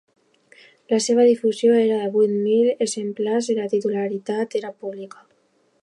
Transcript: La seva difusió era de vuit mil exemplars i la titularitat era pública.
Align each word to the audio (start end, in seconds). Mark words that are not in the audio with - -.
La 0.93 0.97
seva 1.07 1.25
difusió 1.27 1.75
era 1.81 1.99
de 2.05 2.09
vuit 2.15 2.33
mil 2.47 2.73
exemplars 2.87 3.51
i 3.55 3.57
la 3.61 3.71
titularitat 3.75 4.61
era 4.63 4.77
pública. 4.85 5.25